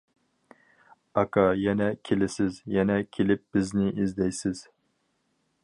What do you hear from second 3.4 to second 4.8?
بىزنى ئىزدەيسىز.